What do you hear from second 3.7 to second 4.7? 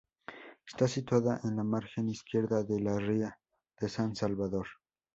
de San Salvador.